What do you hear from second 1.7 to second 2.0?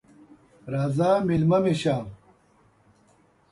سه!